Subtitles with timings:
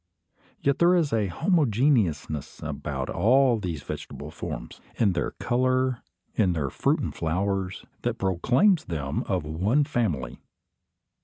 [0.59, 6.01] Yet there is a homogeneousness about all these vegetable forms, in their colour,
[6.33, 10.39] in their fruit and flowers, that proclaims them of one family.